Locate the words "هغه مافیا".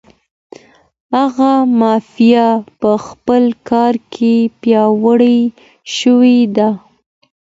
1.15-2.47